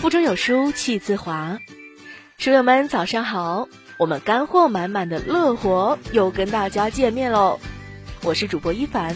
[0.00, 1.60] 腹中有书气自华，
[2.38, 3.68] 书友们早上好，
[3.98, 7.60] 我们干货满满的乐活又跟大家见面喽，
[8.22, 9.14] 我是主播一凡。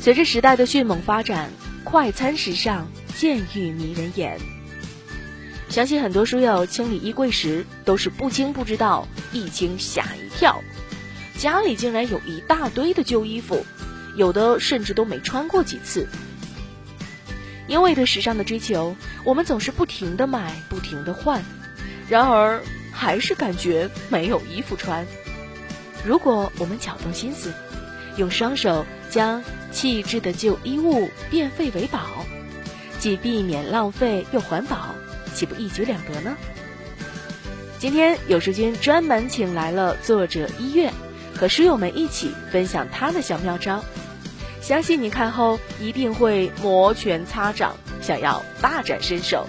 [0.00, 1.50] 随着时代的迅猛发展，
[1.82, 2.86] 快餐时尚
[3.16, 4.38] 渐欲迷人眼。
[5.68, 10.62] 相信很多书友清理衣柜时，都是不清不知道，一清吓一跳，
[11.36, 13.66] 家里竟然有一大堆的旧衣服，
[14.14, 16.06] 有的甚至都没穿过几次。
[17.68, 21.44] 因为对时尚的追求，我们总是不停的买，不停的换，
[22.08, 25.06] 然而还是感觉没有衣服穿。
[26.04, 27.52] 如果我们巧动心思，
[28.16, 32.24] 用双手将弃置的旧衣物变废为宝，
[32.98, 34.94] 既避免浪费又环保，
[35.34, 36.36] 岂不一举两得呢？
[37.78, 40.90] 今天有书君专门请来了作者一月，
[41.36, 43.84] 和书友们一起分享他的小妙招。
[44.68, 49.46] 相信你看后一定会摩拳擦掌，想要大展身手。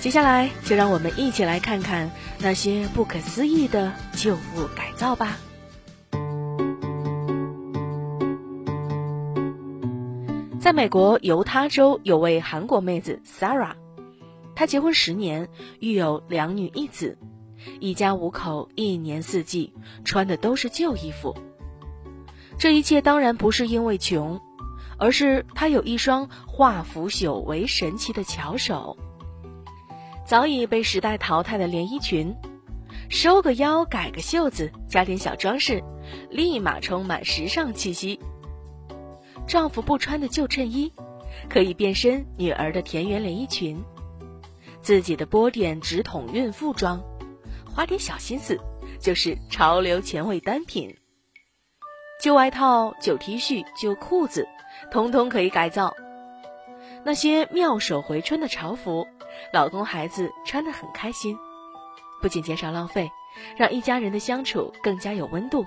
[0.00, 5.38] 接下来就让我们一起来看看那些不可思议的旧物改造吧。
[10.60, 13.74] 在美国犹他州有位韩国妹子 Sarah，
[14.56, 17.16] 她结婚十年，育有两女一子，
[17.78, 19.72] 一家五口一年四季
[20.04, 21.32] 穿的都是旧衣服。
[22.58, 24.40] 这一切当然不是因为穷，
[24.98, 28.96] 而是他有一双化腐朽为神奇的巧手。
[30.24, 32.34] 早已被时代淘汰的连衣裙，
[33.08, 35.82] 收个腰，改个袖子，加点小装饰，
[36.30, 38.20] 立马充满时尚气息。
[39.46, 40.92] 丈夫不穿的旧衬衣，
[41.50, 43.82] 可以变身女儿的田园连衣裙；
[44.80, 47.02] 自己的波点直筒孕妇装，
[47.74, 48.56] 花点小心思，
[49.00, 50.96] 就是潮流前卫单品。
[52.22, 54.46] 旧外套、旧 T 恤、旧裤子，
[54.92, 55.92] 通通可以改造。
[57.02, 59.04] 那些妙手回春的潮服，
[59.52, 61.36] 老公孩子穿得很开心，
[62.20, 63.10] 不仅减少浪费，
[63.56, 65.66] 让一家人的相处更加有温度，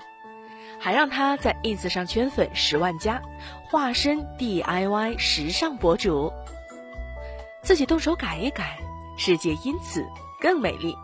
[0.80, 3.20] 还让他在 ins 上圈粉十万加，
[3.68, 6.32] 化身 DIY 时尚博主。
[7.62, 8.78] 自己动手改一改，
[9.18, 10.08] 世界因此
[10.40, 10.96] 更美丽。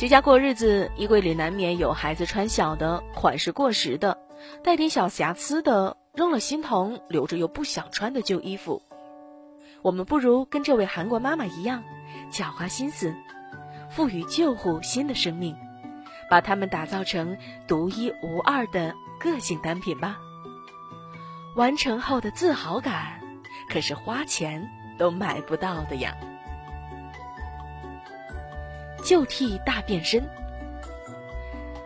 [0.00, 4.16] 居家过日子，衣柜里难免有孩子穿小的、款式过时的、
[4.64, 8.80] 带点小瑕疵的、扔了心疼、留着又不想穿的旧衣服。
[9.82, 11.84] 我们不如跟这位韩国妈妈一样，
[12.32, 13.14] 巧花心思，
[13.90, 15.54] 赋予旧物新的生命，
[16.30, 17.36] 把它们打造成
[17.68, 20.16] 独一无二的个性单品吧。
[21.56, 23.20] 完成后的自豪感，
[23.68, 24.66] 可是花钱
[24.96, 26.16] 都买不到的呀。
[29.10, 30.24] 旧 T 大变身，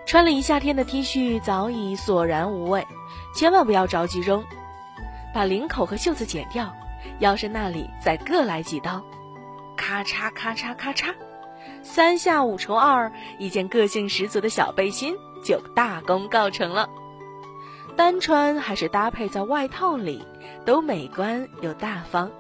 [0.05, 2.87] 穿了一夏天的 T 恤早已索然无味，
[3.35, 4.45] 千万不要着急扔，
[5.33, 6.71] 把领口和袖子剪掉，
[7.21, 9.03] 腰身那里再各来几刀，
[9.75, 11.15] 咔嚓咔嚓咔嚓，
[11.83, 16.91] 三下五除二，一件个性十足的小背心就大功告成了。
[17.97, 20.23] 单穿还是搭配在外套里，
[20.67, 22.31] 都美观又大方。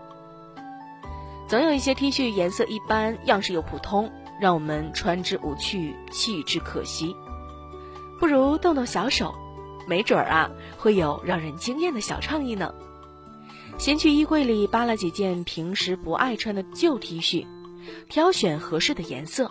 [1.49, 4.13] 总有一些 T 恤颜色一般，样式又普通。
[4.45, 7.17] 让我们穿之无趣，弃之可惜，
[8.21, 9.35] 不如动动小手，
[9.89, 12.75] 没准儿啊会有让人惊艳的小创意呢。
[13.79, 17.47] 先去衣柜里扒拉几件平时不爱穿的旧 T 恤，
[18.11, 19.51] 挑选合适的颜色，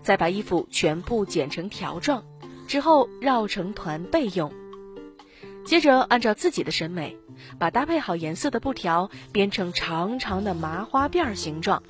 [0.00, 2.22] 再把衣服全部剪成条状，
[2.68, 4.52] 之后绕成团备用。
[5.64, 7.18] 接着按照自己的审美，
[7.58, 11.82] 把搭配好颜色的布条编成长长的麻花辫形状。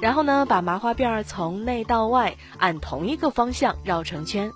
[0.00, 4.50] 然后呢，把麻花辫儿从内到外按同一个方向绕成圈，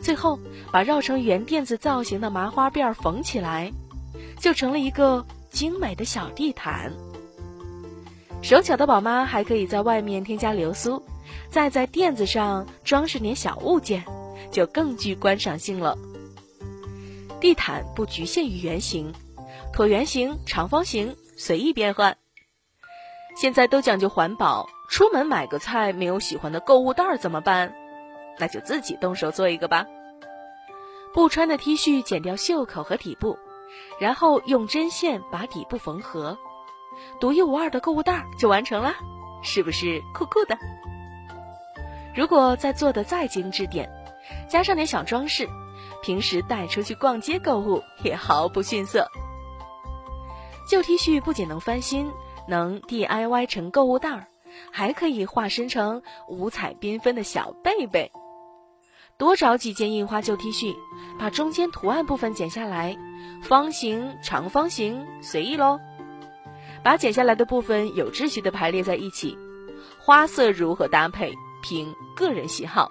[0.00, 0.38] 最后
[0.70, 3.72] 把绕成圆垫子造型的麻花辫儿缝起来，
[4.38, 6.92] 就成了一个精美的小地毯。
[8.42, 11.02] 手巧的宝妈还可以在外面添加流苏，
[11.50, 14.04] 再在垫子上装饰点小物件，
[14.52, 15.96] 就更具观赏性了。
[17.40, 19.12] 地毯不局限于圆形，
[19.72, 22.16] 椭圆形、长方形随意变换。
[23.38, 27.72] 现在都讲究环保，出门买个菜没有喜欢的购物袋怎么办？
[28.36, 29.86] 那就自己动手做一个吧。
[31.14, 33.38] 不穿的 T 恤剪掉袖口和底部，
[34.00, 36.36] 然后用针线把底部缝合，
[37.20, 38.92] 独一无二的购物袋就完成了，
[39.40, 40.58] 是不是酷酷的？
[42.16, 43.88] 如果再做的再精致点，
[44.48, 45.48] 加上点小装饰，
[46.02, 49.08] 平时带出去逛街购物也毫不逊色。
[50.68, 52.10] 旧 T 恤不仅能翻新。
[52.48, 54.26] 能 DIY 成购物袋儿，
[54.72, 58.10] 还可以化身成五彩缤纷的小贝贝。
[59.16, 60.74] 多找几件印花旧 T 恤，
[61.18, 62.96] 把中间图案部分剪下来，
[63.42, 65.78] 方形、长方形随意喽。
[66.84, 69.36] 把剪下来的部分有秩序的排列在一起，
[69.98, 72.88] 花色如何搭配，凭个人喜好。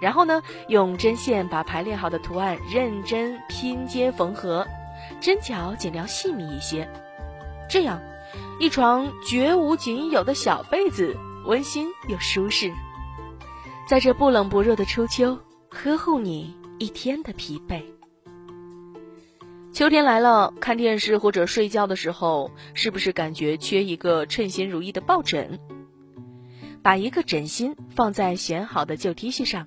[0.00, 4.66] 然后呢，用针线把排列好的图案认真拼接缝合，
[5.20, 6.90] 针脚尽量细密一些，
[7.70, 8.00] 这样，
[8.60, 12.72] 一床绝无仅有的小被子，温馨又舒适。
[13.88, 15.38] 在这不冷不热的初秋，
[15.68, 17.82] 呵护你一天的疲惫。
[19.72, 25.58] 秋天来了，看电视或者睡觉的时候，是不是感觉缺一个称心如意的抱枕？
[26.80, 29.66] 把一个枕芯放在选好的旧 T 恤上。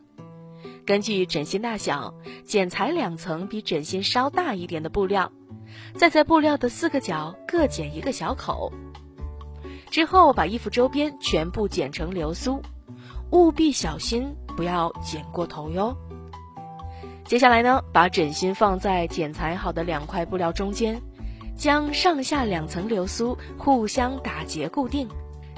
[0.86, 2.14] 根据枕芯大小，
[2.46, 5.32] 剪裁两层比枕芯稍大一点的布料，
[5.96, 8.72] 再在布料的四个角各剪一个小口。
[9.90, 12.62] 之后把衣服周边全部剪成流苏，
[13.32, 15.96] 务必小心不要剪过头哟。
[17.24, 21.02] 接下来呢，把枕芯放在剪裁好的两块布料中间，
[21.58, 25.08] 将上下两层流苏互相打结固定，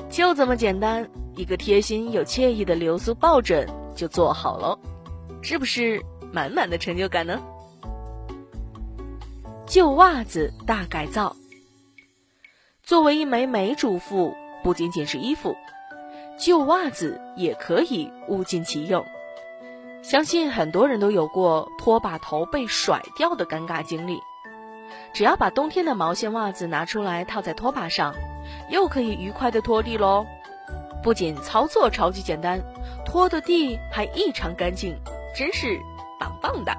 [0.09, 4.79] 就这么简单，一个贴心又惬意的流苏抱枕就做好了。
[5.41, 7.39] 是不是满满的成就感呢？
[9.69, 11.35] 旧袜子大改造。
[12.81, 15.55] 作为一枚美主妇，不仅仅是衣服，
[16.39, 19.05] 旧袜子也可以物尽其用。
[20.01, 24.19] 相信很多人都有过拖把头被甩掉的尴尬经历。
[25.13, 28.15] 只要把冬天的毛线袜子拿出来套在拖把上，
[28.71, 30.25] 又可以愉快的拖地喽。
[31.03, 32.59] 不仅操作超级简单，
[33.05, 34.97] 拖的地还异常干净。
[35.37, 35.79] 真是
[36.19, 36.75] 棒棒的！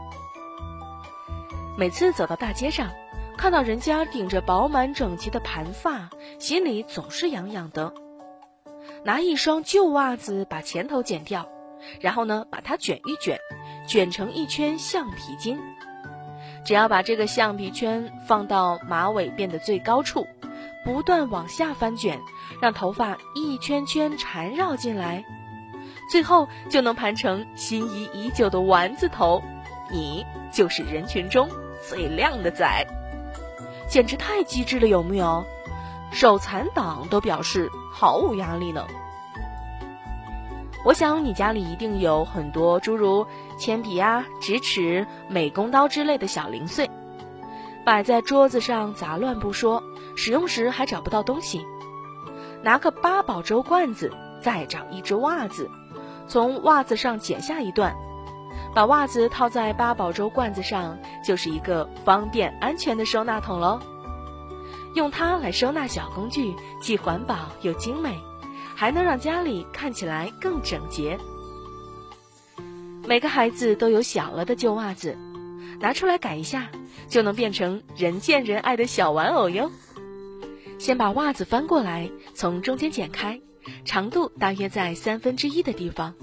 [1.80, 2.90] 每次走到大街上，
[3.38, 7.94] 看到人家顶着饱满整齐的盘发，心里总是痒痒的。
[9.02, 11.48] 拿一双旧袜子把前头剪掉，
[11.98, 13.38] 然后呢，把它卷一卷，
[13.88, 15.58] 卷成一圈橡皮筋。
[16.66, 20.26] 只要把这个橡皮圈放到马尾辫的最高处，
[20.84, 22.20] 不断往下翻卷，
[22.60, 25.24] 让头发一圈圈缠绕进来。
[26.12, 29.42] 最后就能盘成心仪已久的丸子头，
[29.90, 31.48] 你就是人群中
[31.88, 32.86] 最靓的仔，
[33.88, 35.44] 简直太机智了，有木有？
[36.12, 38.86] 手残党都表示毫无压力呢。
[40.84, 43.26] 我想你家里一定有很多诸如
[43.58, 46.90] 铅笔啊、直尺、美工刀之类的小零碎，
[47.84, 49.82] 摆在桌子上杂乱不说，
[50.16, 51.64] 使用时还找不到东西。
[52.62, 54.12] 拿个八宝粥罐子，
[54.42, 55.70] 再找一只袜子。
[56.26, 57.94] 从袜子上剪下一段，
[58.74, 63.80] 把袜子套在八宝粥罐子上，就是一个方便安全的收纳桶喽。
[64.94, 68.18] 用它来收纳小工具，既环保又精美，
[68.74, 71.18] 还能让家里看起来更整洁。
[73.06, 75.16] 每个孩子都有小了的旧袜子，
[75.80, 76.68] 拿出来改一下，
[77.08, 79.70] 就能变成人见人爱的小玩偶哟。
[80.78, 83.40] 先把袜子翻过来，从中间剪开。
[83.84, 86.14] 长度大约在三分之一的地方，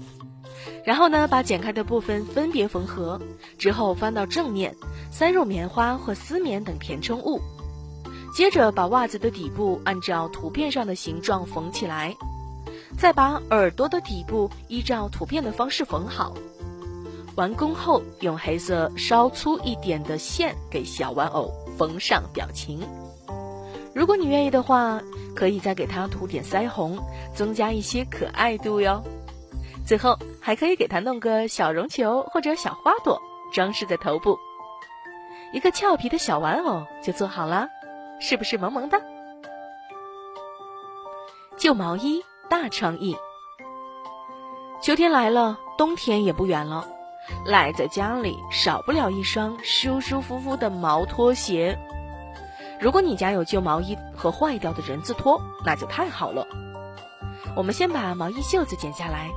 [0.88, 3.20] 然后呢，把剪开的部分分别缝合，
[3.58, 4.74] 之后翻到正面，
[5.10, 7.42] 塞入棉花或丝棉等填充物。
[8.34, 12.16] 接着把袜子的底部按照图片上的形状缝起来，
[12.96, 16.32] 再把耳朵的底部依照图片的方式缝好。
[17.36, 22.80] 完工后，用黑色稍粗一点的线给小玩偶缝上表情。
[23.94, 25.02] 如果你愿意的话。
[25.36, 26.98] 可以再给它涂点腮红，
[27.32, 29.04] 增加一些可爱度哟。
[29.88, 33.18] 最后还可以给它弄个小绒球或者小花朵，
[33.54, 34.38] 装饰在头部，
[35.50, 37.66] 一个俏皮的小玩偶就做好了，
[38.20, 39.00] 是不是萌萌的？
[41.56, 43.16] 旧毛衣大创意。
[44.82, 46.86] 秋天来了，冬天也不远了，
[47.46, 51.78] 赖在家里少不了一双舒舒服服的毛拖鞋。
[52.78, 56.46] 如果你家有旧毛衣和坏掉的人字拖，那就太好了。
[57.56, 59.30] 我们先把毛衣袖子剪下来，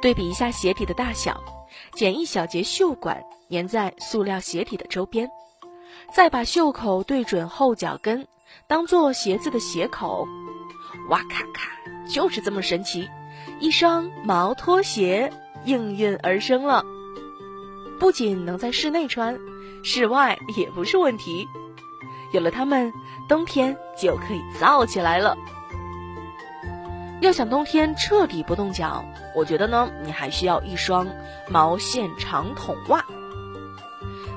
[0.00, 1.42] 对比一下鞋底的大小，
[1.94, 5.28] 剪一小节袖管粘在塑料鞋底的周边，
[6.12, 8.26] 再把袖口对准后脚跟，
[8.66, 10.26] 当做鞋子的鞋口。
[11.08, 11.70] 哇咔咔，
[12.08, 13.08] 就是这么神奇，
[13.60, 15.32] 一双毛拖鞋
[15.64, 16.84] 应运而生了。
[17.98, 19.38] 不仅能在室内穿，
[19.82, 21.48] 室外也不是问题。
[22.32, 22.92] 有了它们，
[23.28, 25.36] 冬天就可以燥起来了。
[27.20, 29.04] 要想冬天彻底不冻脚，
[29.36, 31.06] 我觉得呢，你还需要一双
[31.50, 33.04] 毛线长筒袜。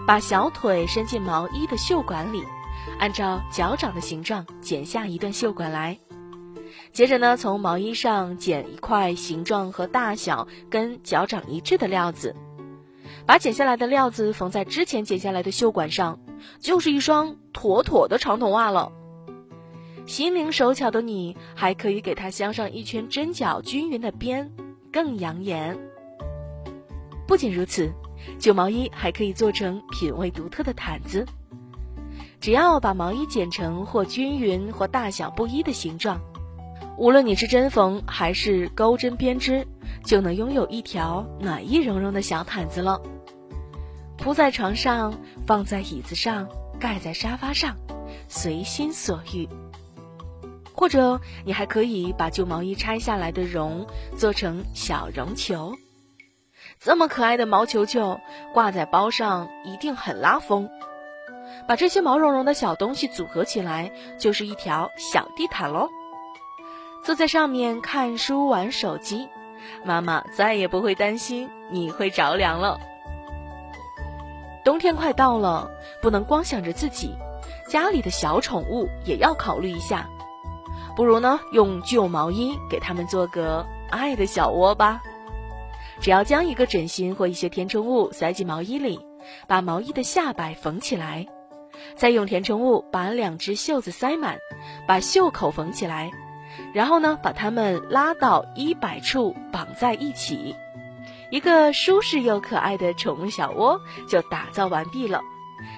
[0.06, 2.44] 把小腿伸进毛衣的袖管里，
[3.00, 5.98] 按照脚掌的形状剪下一段袖管来。
[6.92, 12.36] 接着呢，从毛衣上剪一块形状和大小跟脚掌一致的料子，
[13.26, 16.20] 把剪下来的料子缝在之前剪下来的袖管上。
[16.60, 18.92] 就是一双妥妥的长筒袜了。
[20.06, 24.50] 心灵手巧的你，还可以给它镶上一圈针脚均匀的边，
[24.92, 25.78] 更养眼。
[27.28, 27.92] 不仅如此，
[28.40, 31.26] 旧毛衣还可以做成品味独特的毯子。
[32.40, 36.20] 只要把毛衣剪成或均匀或大小不一的形状，
[36.98, 39.68] 无论你是针缝还是钩针编织，
[40.06, 43.02] 就能拥有一条暖意融融的小毯子了。
[44.18, 45.14] 铺在床上，
[45.46, 46.48] 放在椅子上，
[46.80, 47.76] 盖在沙发上，
[48.28, 49.48] 随心所欲。
[50.80, 53.86] 或者，你还可以把旧毛衣拆下来的绒
[54.18, 55.76] 做成小绒球，
[56.80, 58.18] 这么可爱的毛球球
[58.54, 60.70] 挂在包上，一定很拉风。
[61.68, 65.90] 把这些毛茸茸的小东西组合起来，就是一条小地毯喽。
[67.04, 69.28] 坐在上面看书、玩手机，
[69.84, 72.80] 妈妈再也不会担心你会着凉了。
[74.64, 75.70] 冬天快到了，
[76.02, 77.14] 不能光想着自己，
[77.68, 80.10] 家里的小宠物也要考虑一下。
[81.00, 85.02] 不如呢，用旧毛衣给它们做个爱的小窝吧。
[86.02, 89.00] 只要将一个枕芯或一些填充物塞进毛衣里，
[89.48, 91.26] 把毛衣的下摆缝起来。
[91.96, 94.40] 再用填充物把两只袖子塞满，
[94.86, 96.12] 把袖口缝起来，
[96.74, 100.54] 然后呢，把它们拉到衣摆处绑在一起，
[101.32, 103.80] 一个舒适又可爱的宠物小窝
[104.10, 105.22] 就打造完毕了。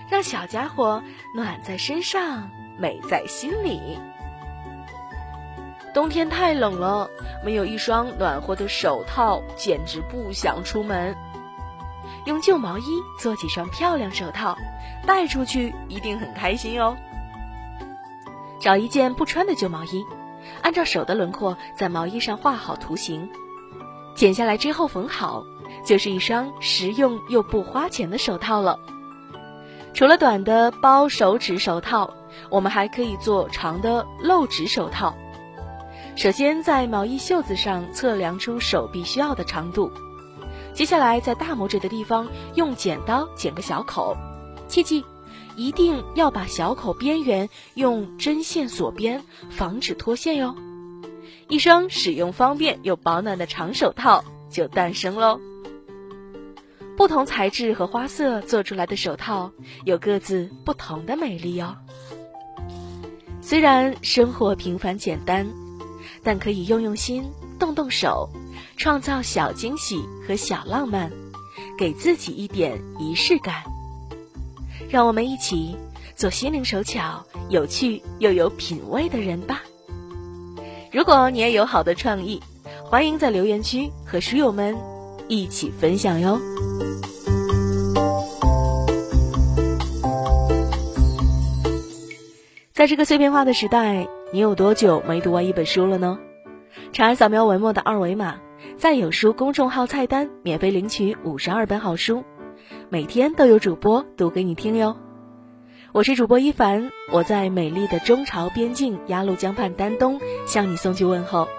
[0.09, 1.03] 让小家伙
[1.35, 2.49] 暖在身上，
[2.79, 3.99] 美在心里。
[5.93, 7.09] 冬天太冷了，
[7.43, 11.15] 没有一双暖和的手套，简直不想出门。
[12.25, 12.83] 用旧毛衣
[13.19, 14.57] 做几双漂亮手套。
[15.03, 16.95] 带出去一定很开心哦。
[18.59, 20.05] 找一件不穿的旧毛衣，
[20.61, 23.27] 按照手的轮廓在毛衣上画好图形，
[24.13, 25.43] 剪下来之后缝好，
[25.83, 28.79] 就是一双实用又不花钱的手套了。
[29.93, 32.13] 除了短的包手指手套，
[32.51, 35.15] 我们还可以做长的露指手套。
[36.21, 39.91] 首先在毛衣袖子上测量出手臂需要的长度，
[40.71, 44.15] 接下来在大拇指的地方用剪刀剪个小口。
[44.67, 45.03] 切记，
[45.55, 50.55] 一定要把小口边缘用针线锁边，防止脱线哟。
[51.49, 55.39] 一双使用方便又保暖的长手套就诞生喽。
[56.95, 59.51] 不同材质和花色做出来的手套
[59.85, 61.75] 有各自不同的美丽哟。
[63.41, 65.51] 虽然生活平凡简单，
[66.23, 68.29] 但可以用用心、动动手，
[68.77, 71.11] 创造小惊喜和小浪漫，
[71.77, 73.63] 给自己一点仪式感。
[74.89, 75.75] 让我们一起
[76.15, 79.61] 做心灵手巧、有趣又有品味的人吧。
[80.91, 82.41] 如果你也有好的创意，
[82.83, 84.77] 欢迎在留言区和书友们
[85.27, 86.39] 一起分享哟。
[92.73, 96.17] 在这个碎片化的时代，你有多久没读完一本书了呢？
[96.93, 98.39] 长按扫描文末的二维码，
[98.77, 102.23] 在有书公众号菜单免费领取五十二本好书。
[102.87, 104.95] 每天都有主播读给你听哟，
[105.91, 111.49] 我是主播一凡，我在美丽的中朝边境鸭绿江畔丹东向你送去问候。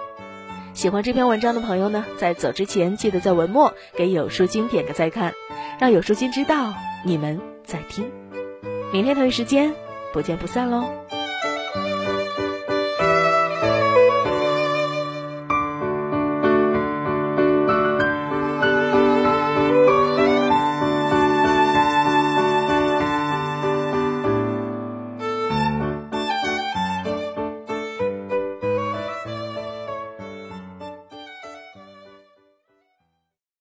[0.73, 5.31] 喜欢这篇文章的朋友呢，在走之前记得在文末给有书君点个再看，
[5.79, 8.09] 让有书君知道你们在听。
[8.91, 9.75] 明天同一时间
[10.11, 11.02] 不见不散喽。